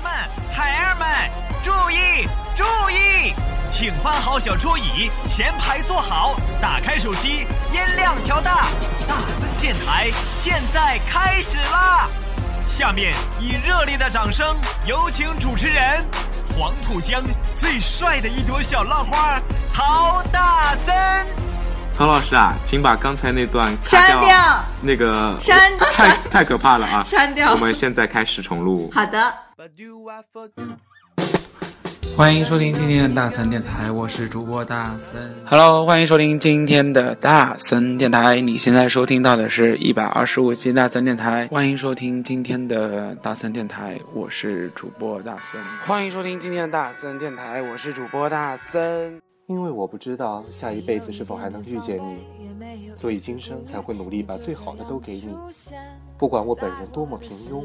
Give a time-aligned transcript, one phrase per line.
[0.00, 0.12] 娘们、
[0.50, 1.06] 孩儿们，
[1.62, 3.34] 注意注意，
[3.70, 8.68] 请搬好小桌椅，前排坐好，打开手机，音量调大。
[9.06, 12.08] 大森电台现在开始啦！
[12.66, 16.02] 下面以热烈的掌声，有请主持人
[16.56, 17.22] 黄浦江
[17.54, 19.38] 最帅的一朵小浪花
[19.74, 21.26] 曹大森。
[21.92, 27.04] 曹老师啊，请把刚才那段卡删掉那个删太太可怕了啊！
[27.04, 28.90] 删掉我们现在开始重录。
[28.94, 29.34] 好的，
[32.16, 35.20] 欢迎收听今天的大森电台，我是主播大森。
[35.44, 38.40] Hello，欢迎收听今天的大森电台。
[38.40, 41.46] 你现在收听到的是一百二十五期大森电台。
[41.48, 45.62] 欢迎收听今天的大森电台，我是主播大森。
[45.86, 49.20] 欢迎收听今天的大森电台，我是主播大森。
[49.50, 55.36] 因为我不知道下一辈子是否还能遇见你，所以今生才会努力把最好的都给你。
[56.16, 57.64] 不管我本人多么平庸，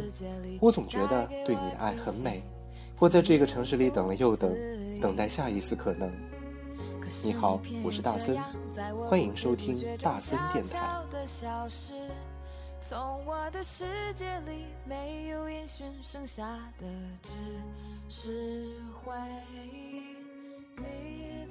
[0.60, 2.42] 我总觉得对你的爱很美。
[2.98, 4.52] 我在这个城市里等了又等，
[5.00, 6.12] 等待下一次可能。
[7.24, 8.36] 你好，我是大森，
[9.08, 11.04] 欢迎收听大森电台。
[12.82, 16.44] 从我的世界里没有烟熏，剩下
[16.80, 16.88] 的
[17.22, 17.34] 只
[18.10, 19.14] 是回
[19.72, 20.18] 忆。
[20.78, 21.45] 你。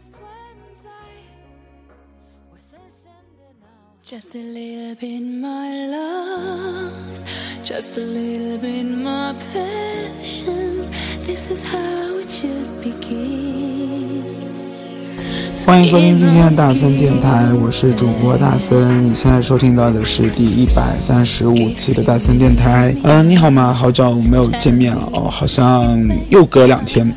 [4.06, 7.20] Just a little bit more love,
[7.64, 10.90] just a little bit more passion.
[11.26, 13.03] This is how it should begin.
[15.66, 19.02] 欢迎收听今天的大森电台，我是主播大森。
[19.02, 22.94] 你现在收听到的是第一百三十五期的大森电台。
[23.02, 23.72] 嗯，你好吗？
[23.72, 25.98] 好久没有见面了哦，好像
[26.28, 27.10] 又隔两天。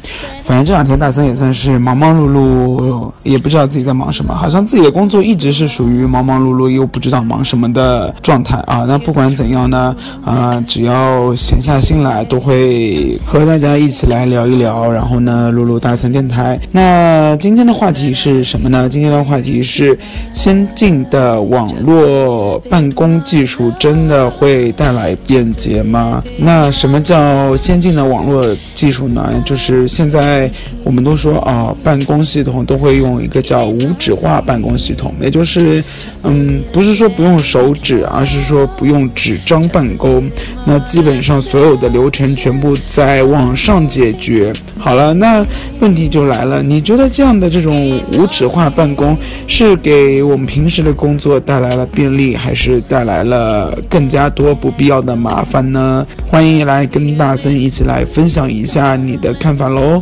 [0.46, 4.34] 反正这两天大森也算是忙忙碌碌，也不知道自己在忙什么。
[4.34, 8.86] 好像自己的工作一直是属于忙忙碌碌又不知道忙什么的状态啊。
[8.88, 16.58] 那不管怎样呢，啊，只要闲下心来，都会和大家一起来聊一聊，然后呢，录录大森电台。
[16.72, 18.88] 那今天的话题是是什么呢？
[18.90, 19.98] 今天的话题是
[20.34, 26.24] 先进的网络办公技术真的会带来便捷吗？
[26.38, 29.42] 那什么叫先进的网络技术呢？
[29.46, 30.50] 就是现在。
[30.84, 35.84] 我们都说啊，办公系统都会用一个叫无纸化办公系统，也就是，
[36.24, 40.32] 嗯，不是说不用手指，而是说不用纸张办公。
[40.66, 44.54] 那基本上所有的流程全部在网上解决。
[44.80, 45.46] 好了，那
[45.82, 49.16] 问题就来了，你觉得这样的这种无纸化办公
[49.48, 56.06] 是给我们平时的工作带来了便利，还是带来了更加多不必要的麻烦呢？
[56.30, 60.02] 欢迎来跟大森一起来分享一下你的看法喽。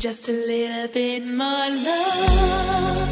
[0.00, 3.08] Just a little bit more love,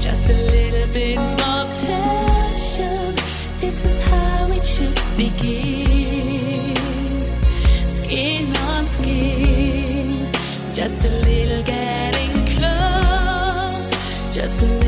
[0.00, 3.14] just a little bit more passion.
[3.60, 6.74] This is how it should begin.
[7.88, 10.32] Skin on skin,
[10.74, 13.90] just a little getting close,
[14.34, 14.81] just a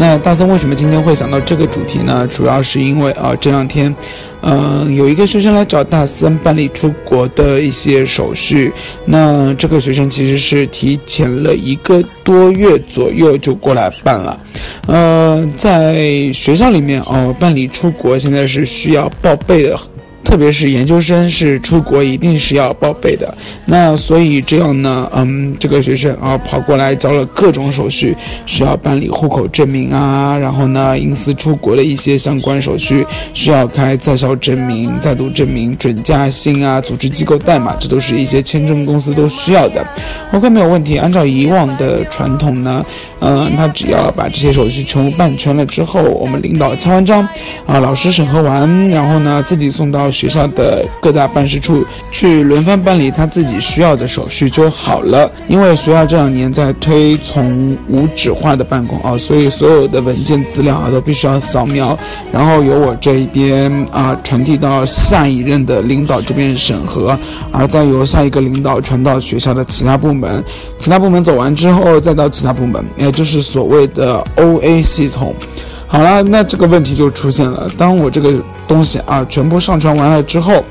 [0.00, 2.26] 那大森为什么今天会想到这个主题呢？
[2.26, 3.94] 主要是因为啊，这两天，
[4.40, 8.72] 嗯，有一个学生来找大森办理出国的一些手续。
[9.04, 14.40] 那这个学生其实是提前了一个多月左右就过来办了。
[14.86, 19.78] 呃，在学校里面哦，办理出国现在是需要报备的。
[20.30, 28.16] 特别是研究生是出国一定是要报备的，那所以这样呢，嗯，这个学生啊跑过来交了各种手续，
[28.46, 33.04] 需要办理户口证明啊，然后呢，因私出国的一些相关手续，
[33.34, 39.84] 需要开在校证明、在读证明、准假信啊，组织机构代码，这都是一些签证公司都需要的。
[40.32, 40.96] OK，没有问题。
[40.96, 42.86] 按照以往的传统呢，
[43.18, 47.28] 嗯，他只要把这些手续全部办全了之后，我们领导签完章，
[47.66, 50.08] 啊，老师审核完，然后呢，自己送到。
[50.20, 51.82] 学校的各大办事处
[52.12, 55.30] 去轮番办理他自己需要的手续就好了。
[55.48, 61.98] 因为学校这两年在推从无纸化的办公啊，所以所有的文件资料啊都必须要扫描，
[62.30, 67.18] 然后由我这一边啊传递到下一任的领导这边审核，
[67.50, 70.44] 而再由下一个领导传到学校的其他部门，
[70.78, 75.34] 其他部门走完之后再到其他部门，也就是所谓的 OA 系统。
[75.92, 77.68] 好了，那这个问题就出现了。
[77.76, 78.32] 当我这个
[78.68, 80.64] 东西啊全部上传完了之后，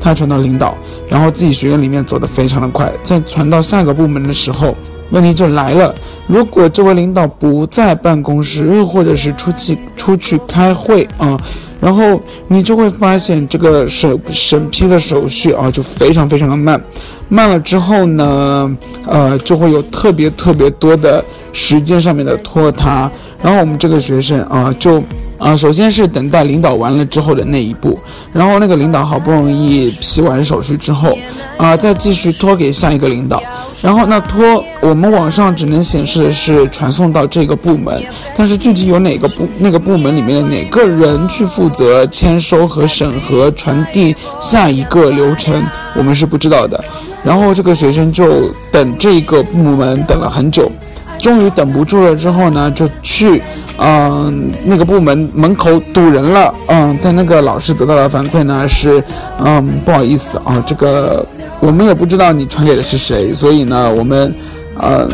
[0.00, 0.76] 他传到领导，
[1.08, 2.92] 然后自己学院里面走得非常的快。
[3.04, 4.76] 在传到下个部门的时候，
[5.10, 5.94] 问题就来了。
[6.26, 11.38] 如果这位领导不在办公室，又或者是出去出去开会啊，
[11.84, 16.82] 然后你就会发现这个审审批的手续啊就非常非常的慢。
[17.28, 18.76] 慢了之后呢，
[19.06, 21.22] 呃，就会有特别特别多的
[21.52, 23.10] 时间上面的拖沓，
[23.42, 25.02] 然后我们这个学生啊，就
[25.44, 27.98] 啊，首先是等待领导完了之后的那一步，
[28.32, 31.14] 然后那个领导好不容易批完手续之后，
[31.58, 33.42] 啊，再继续拖给下一个领导，
[33.82, 38.02] 然后那拖我们网上只能显示的是传送到这个部门，
[38.34, 45.62] 但是具体有哪个部那个部门里面的哪个人去负责签收和审核传递下一个流程，
[45.94, 46.82] 我们是不知道的。
[47.22, 50.72] 然后这个学生就等这个部门等了很久，
[51.18, 53.42] 终于等不住了之后呢，就去，
[53.78, 59.02] 嗯，那个部门门口堵人了，嗯，但那个老师得到的反馈呢是，
[59.38, 61.26] 嗯，不好意思啊，这个
[61.60, 64.34] 我们也不知道你传给的是谁，所以呢，我们，
[64.82, 65.08] 嗯，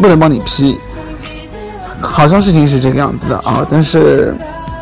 [0.00, 0.76] 不能帮你批，
[2.00, 4.34] 好像事情是这个样子的啊，但是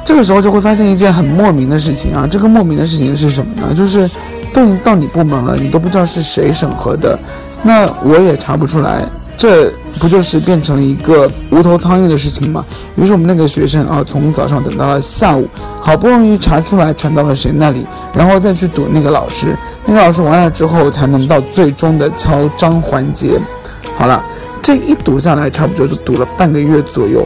[0.05, 3.75] 这个时候就会发现一件很莫名的事情啊，这个莫名的事情是什么呢？
[3.75, 4.09] 就是。
[4.51, 7.17] 都已经到你部门了，你都不知道是谁审核的，
[7.63, 9.05] 那我也查不出来，
[9.39, 12.65] 这不就是变成了一个无头苍蝇的事情吗？
[12.97, 15.49] 于是我们那个学生啊，从早上等到了下午，
[15.81, 19.57] 好不容易查出来传到了谁那里，然后再去堵那个老师，
[19.87, 23.41] 那个老师完了之后才能到最终的敲章环节。
[23.97, 24.21] 好了，
[24.61, 27.25] 这一堵下来，差不多就堵了半个月左右。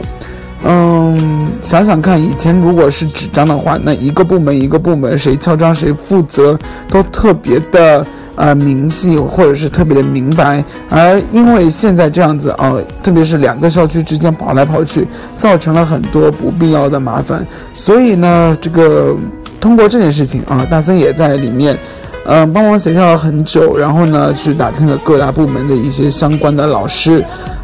[0.65, 6.57] 嗯，想想看，以前如果是纸张的话，那一个部门一个部门谁敲章谁负责，
[6.89, 10.63] 都特别的呃明细，或者是特别的明白。
[10.89, 17.45] 而因为现在这样子啊，特别是两个校区之间跑来跑去，造成了很多不必要的麻烦。
[17.73, 19.15] 所以呢，这个
[19.59, 21.77] 通过这件事情啊，大森也在里面，
[22.25, 27.23] 嗯，帮忙协调了很久，然后呢，去打听了各大部门的一些相关的老师，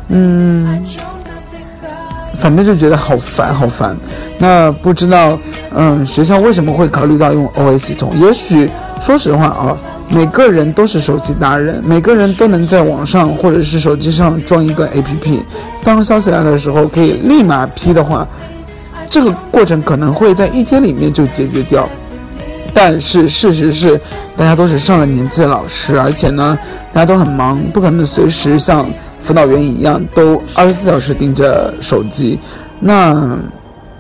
[0.10, 0.84] 嗯。
[2.36, 3.98] 反正就觉得好烦，好烦。
[4.38, 5.38] 那不知道，
[5.76, 8.14] 嗯，学校为什么会考虑到用 OA 系统？
[8.18, 8.70] 也许，
[9.02, 9.78] 说实话啊，
[10.10, 15.40] 每个人都是手机达人，每个人都能在网上或者是手机上装一个 APP，
[15.84, 18.28] 当消息来的时候可以立马批的话，
[19.10, 21.90] 这个过程可能会在一天里面就解决掉。
[22.74, 24.00] 但是事实是，
[24.36, 26.58] 大家都是上了年纪的老师，而且呢，
[26.94, 28.86] 大家都很忙，不可能随时像。
[29.22, 32.40] 辅导员一样，都二十四小时盯着手机，
[32.80, 33.38] 那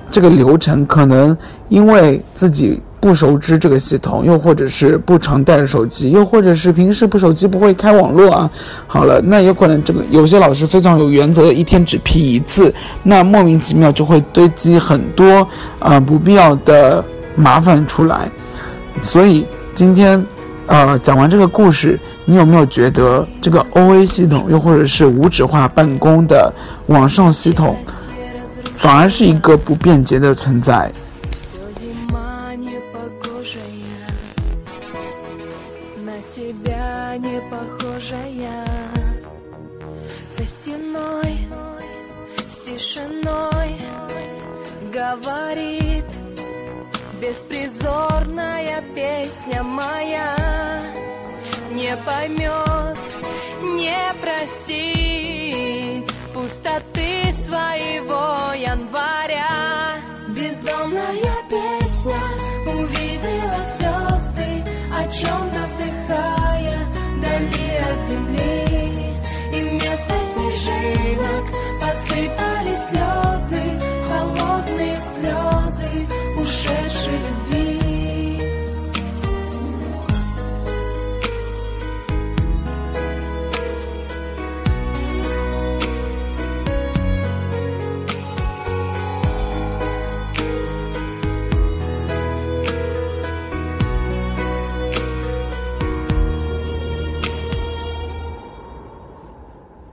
[0.09, 1.37] 这个流程可能
[1.67, 8.49] 因为自己不熟知这个系统，又或者是不常带着手机，又或者是平时不手机不会开网络啊。
[8.87, 15.47] 好了，那有可能这个有些老师非常有原则，一天只批一次，那莫名其妙就会堆积很多
[15.79, 17.03] 啊不必要的
[17.35, 18.29] 麻烦出来。
[19.01, 20.25] 所以今天，
[20.67, 21.99] 呃，讲完这个故事。
[22.25, 26.53] 你有没有觉得这个 OA 系统，又或者是无纸化办公的
[26.85, 27.75] 网上系统，
[28.75, 30.91] 反而是一个不便捷的存在
[44.99, 46.05] говорит
[47.21, 50.35] Беспризорная песня моя
[51.71, 52.97] Не поймет,
[53.77, 62.21] не простит Пустоты своего января Бездомная песня
[62.67, 64.49] увидела звезды
[64.93, 66.79] О чем-то вздыхая
[67.21, 68.59] дали от земли.
[69.53, 71.45] И вместо снежинок
[71.79, 73.78] посыпались слезы
[74.59, 77.79] холодных слезы ушедшей любви.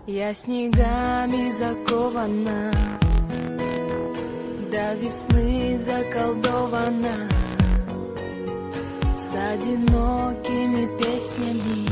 [0.09, 2.73] Я снегами закована
[4.77, 7.17] до весны заколдована
[9.17, 11.89] С одинокими песнями.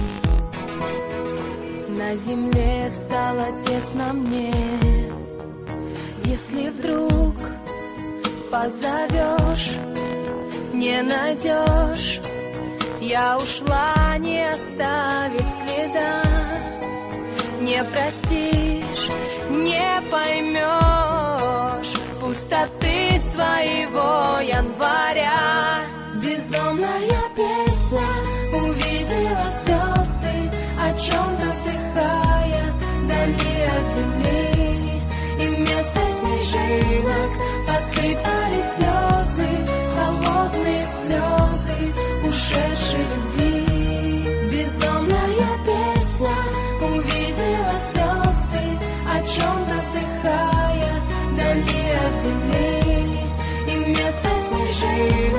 [1.88, 4.52] На земле стало тесно мне.
[6.24, 7.34] Если вдруг
[8.50, 9.70] позовешь,
[10.74, 12.20] не найдешь
[13.00, 16.22] Я ушла, не оставив следа.
[17.62, 19.08] Не простишь,
[19.48, 20.93] не поймешь
[22.34, 25.82] Пустоты своего января.
[26.16, 28.08] Бездомная песня
[28.52, 32.72] увидела звезды О чем-то вздыхая
[33.04, 35.00] вдали от земли.
[35.38, 37.30] И вместо снежинок
[37.68, 39.50] посыпались слезы
[39.94, 41.94] Холодные слезы
[42.28, 43.33] ушедшей
[54.96, 55.33] Thank you.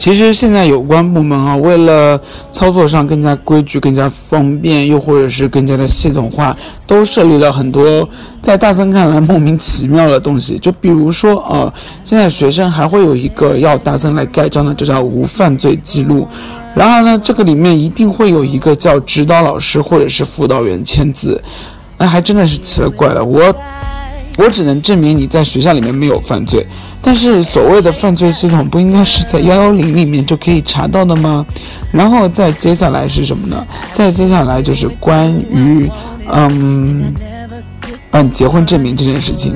[0.00, 2.18] 其实现在有关部门啊，为了
[2.50, 8.08] 操作上更加规矩、更加方便，又或者是更加的系统化，都设立了很多
[8.40, 10.58] 在大森看来莫名其妙的东西。
[10.58, 11.70] 就比如说啊，
[12.02, 16.26] 现在学生还会有一个要大森来盖章的，就叫无犯罪记录。
[16.74, 21.38] 然而呢，这个里面一定会有一个叫指导老师或者是辅导员签字，
[21.98, 23.22] 那还真的是奇了怪了。
[23.22, 23.54] 我
[24.36, 26.66] 我只能证明你在学校里面没有犯罪，
[27.02, 31.44] 但是所谓的犯罪系统不应该是在幺幺零里面就可以查到的吗？
[31.92, 33.66] 然后再接下来是什么呢？
[33.92, 35.90] 再接下来就是关于
[36.30, 37.12] 嗯
[38.12, 39.54] 嗯结婚证明这件事情。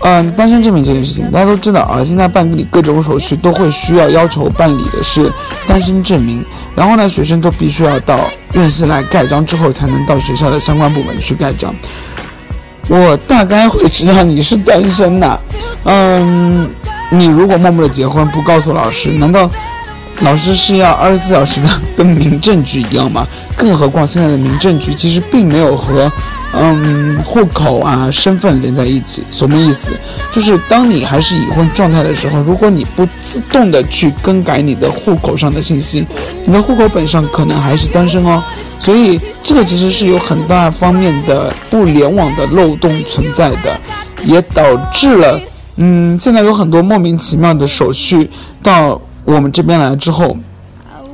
[0.00, 2.04] 嗯，单身证明这件事情，大家都知道啊。
[2.04, 5.30] 现在办理各种手续都会需要要求办理的是
[5.66, 6.42] 单身证明，
[6.76, 8.16] 然后呢，学生都必须要到
[8.52, 11.74] 院系来盖章之后，才能到学校的相关部门去盖章。
[12.88, 15.40] 我大概会知道你是单身的，
[15.84, 16.68] 嗯，
[17.10, 19.48] 你如果默默的结婚不告诉老师，难道
[20.22, 23.26] 老师是要二十四小时的跟民政局一样吗？
[23.56, 26.10] 更何况现在的民政局其实并没有和
[26.52, 29.22] 嗯户口啊身份连在一起。
[29.30, 29.92] 什么意思？
[30.32, 36.04] 就是当你还是已婚状态的时候，如果你不自动的去更改你的户口上的信息，
[36.44, 38.42] 你的户口本上可能还是单身哦。
[38.80, 43.78] 所以这个其实是有很大方面的不联网的漏洞存在的，
[44.24, 45.40] 也导致了
[45.76, 48.28] 嗯现在有很多莫名其妙的手续
[48.62, 49.00] 到
[49.34, 50.36] 我们这边来之后。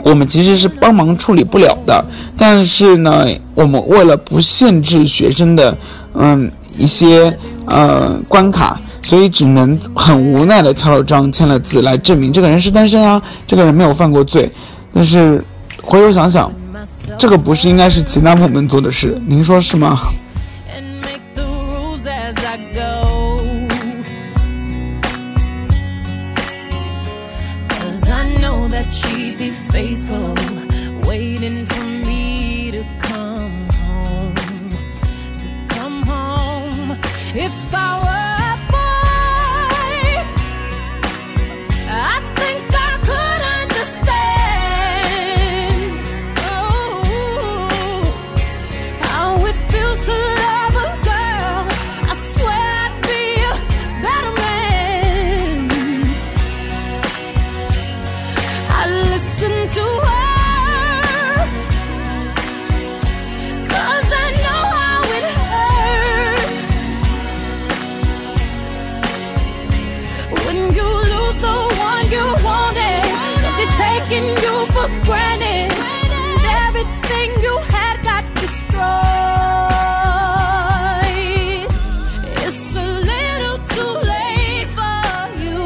[0.05, 2.05] 我们其实是帮忙处理不了的，
[2.37, 5.75] 但是呢，我们为了不限制学生的
[6.13, 14.53] 嗯一些呃关卡，所以只能很无奈的敲了章、签了字来证明这个人是单身啊，这个人没有犯过罪。
[14.93, 15.43] 但是
[15.83, 16.53] 回头想想，
[17.17, 19.99] 这个不是应该是其他部门做的事，您说是吗？
[28.85, 30.24] That she'd be faithful,
[75.03, 75.73] granted.
[76.67, 78.81] Everything you had got destroyed.
[82.45, 85.01] It's a little too late for
[85.45, 85.61] you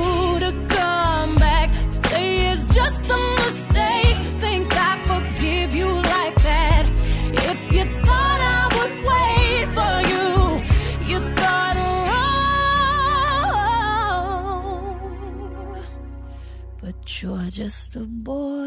[0.45, 1.69] to come back.
[2.07, 4.17] Say it's just a mistake.
[4.45, 6.85] Think I forgive you like that.
[7.51, 10.27] If you thought I would wait for you,
[11.11, 11.77] you wrong.
[16.83, 18.58] But you're just a boy.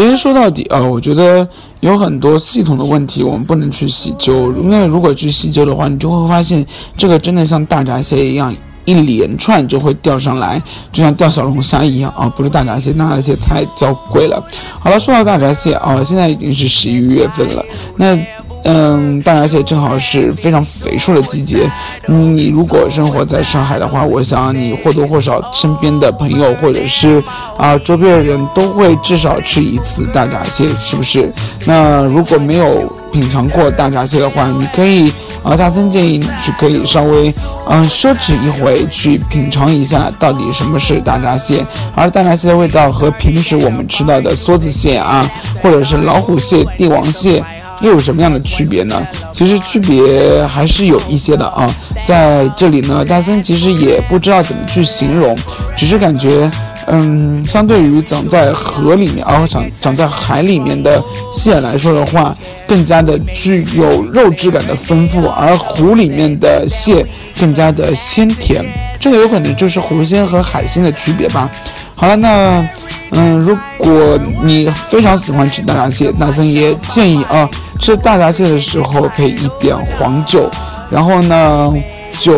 [0.00, 1.46] 其实说到底啊，我觉得
[1.80, 6.64] 有很多系统的问题，我们不能去细究，因为如果去细究的话，你就会发现
[6.96, 8.54] 这个真的像大闸蟹一样。
[8.86, 10.60] 一连串就会钓上来，
[10.90, 12.26] 就像钓小龙虾一样啊！
[12.34, 14.42] 不是大闸蟹，大闸蟹太娇贵了。
[14.80, 17.64] 好了，说到大闸蟹啊，现在已经是十一月份了，
[17.96, 18.16] 那
[18.64, 21.70] 嗯，大闸蟹正好是非常肥硕的季节。
[22.06, 27.22] 你你如果生活在上海的话，我想你或多或少身边的朋友或者是
[27.56, 31.32] 啊周边的人都会至少吃一次大闸蟹，是不是？
[31.64, 35.10] 那如果没有品尝过大闸蟹的话，你可以
[35.42, 37.32] 啊，大森建议你去可以稍微
[37.66, 45.28] 嗯奢侈一回去品尝一下到底什么是大闸蟹，而大闸蟹的味道和平时我们吃到的梭子蟹啊，
[45.62, 47.42] 或者是老虎蟹、帝王蟹。
[47.80, 49.06] 又有什么样的区别呢？
[49.32, 51.66] 其实区别还是有一些的啊。
[52.06, 55.36] 在这里呢，大森其实也不知道怎么去形容，
[55.76, 56.50] 只是感觉，
[56.86, 67.04] 嗯，相对于长在河里面，而、长长在海里面的蟹来说的话，更加的具有肉质感的丰富，而湖里面的蟹
[67.38, 68.64] 更加的鲜甜。
[69.00, 71.50] 这个有可能就是湖鲜和海鲜的区别吧。
[71.96, 72.64] 好了，那
[73.12, 77.48] 嗯，如果你非常喜欢吃大闸蟹，那森也建议啊，
[77.80, 80.48] 吃大闸蟹的时候配一点黄酒，
[80.90, 81.72] 然后呢，
[82.20, 82.36] 酒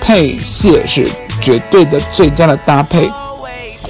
[0.00, 1.08] 配蟹是
[1.40, 3.08] 绝对的最佳的搭配。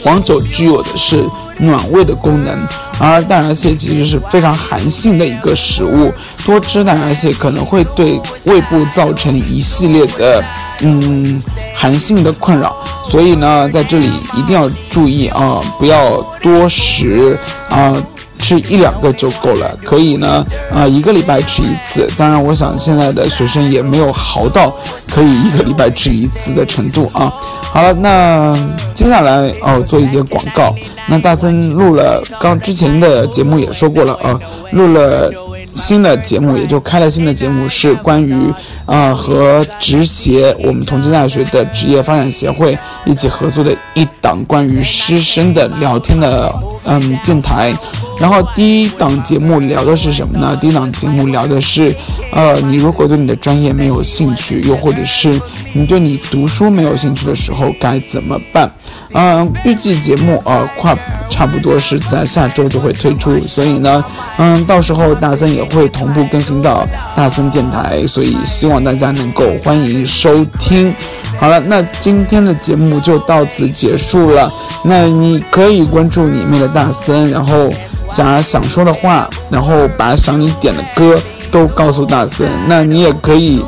[0.02, 1.24] 黄酒具有的是
[1.58, 2.68] 暖胃的功能，
[3.00, 6.12] 而大闸蟹其实是非常寒性的一个食物，
[6.44, 10.44] 多吃大闸蟹可能会对胃部造成一系列的
[10.80, 11.40] 嗯
[11.74, 17.38] 寒性的困扰，所以呢，在这里一定要注意啊，不要多食
[17.70, 17.94] 啊。
[18.40, 22.08] 吃一两个就够了，可以呢，啊、一个礼拜吃一次。
[22.16, 24.72] 当然，我想现在的学生也没有豪到
[25.10, 27.32] 可以一个礼拜吃一次的程度啊。
[27.72, 28.54] 好了，那
[28.94, 30.74] 接下来哦，做一些广告。
[31.06, 34.38] 那大森录了，刚之前的节目也说过了啊，
[34.72, 35.32] 录了。
[35.74, 38.52] 新的节目也就开了新的节目，是关于
[38.84, 46.52] 啊、和职协我们同济大学的职业发展协会一起合作的一档关于师生的聊天的
[46.84, 47.72] 嗯电台。
[48.20, 50.56] 然后第一档节目聊的是什么呢？
[50.60, 51.94] 第一档节目聊的是，
[52.32, 55.32] 呃，你如果对你的专业没有兴趣，又或者是
[55.72, 58.68] 你对你读书没有兴趣的时候该怎么办？
[59.14, 60.96] 嗯、预计节目呃快
[61.30, 64.04] 差不多是在下周就会推出，所以呢，
[64.38, 70.92] 嗯，到时候大森也会同步更新到大森电台，所以希望大家能够欢迎收听。
[71.38, 74.52] 好了，那今天的节目就到此结束了。
[74.82, 77.68] 那你可以关注里面的大森，然后
[78.08, 81.18] 想要想说的话，然后把想你点的歌
[81.50, 82.48] 都告诉大森。
[82.66, 83.64] 那你也可以。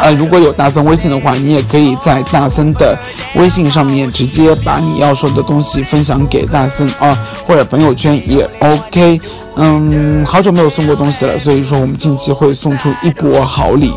[0.00, 2.96] 呃，如果有大森微信的话，你也可以在大森的
[3.36, 9.20] 微信上面直接把你要说的东西分享给大森啊，或者朋友圈也 OK。
[9.56, 13.92] 嗯，好久没有送过东西了，所以说我们近期会送出一波好礼，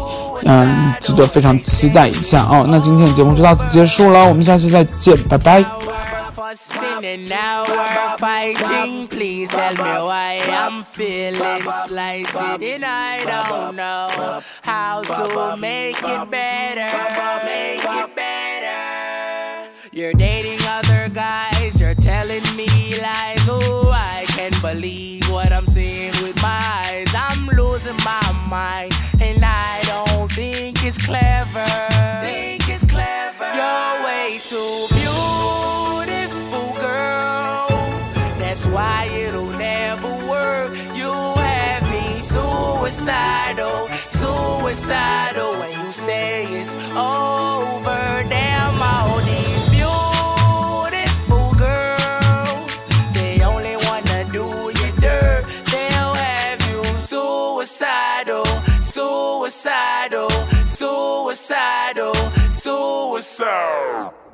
[0.46, 2.66] 嗯，记得非常期待一下哦。
[2.70, 5.66] 那今天的节目就到此结束了，我们下期再见，拜拜。
[6.58, 9.08] Fussing and now we're fighting.
[9.08, 16.32] Please tell me why I'm feeling slighted and I don't know how to make it
[16.32, 16.90] better.
[17.46, 19.72] Make it better.
[19.92, 22.68] You're dating other guys, you're telling me
[23.02, 23.48] lies.
[23.48, 25.07] Oh, I can't believe
[43.08, 48.26] suicidal, suicidal when you say it's over.
[48.28, 55.46] Damn all these beautiful girls, they only wanna do you dirt.
[55.72, 58.46] They'll have you suicidal,
[58.82, 60.30] suicidal,
[60.68, 62.14] suicidal,
[62.52, 64.27] suicidal.